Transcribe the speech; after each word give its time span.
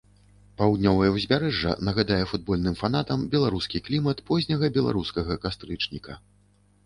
Паўднёвае 0.59 1.09
ўзбярэжжа 1.15 1.73
нагадае 1.89 2.17
футбольным 2.31 2.77
фанатам 2.81 3.27
беларускі 3.35 3.83
клімат 3.87 4.17
позняга 4.29 4.71
беларускага 4.81 5.33
кастрычніка. 5.47 6.13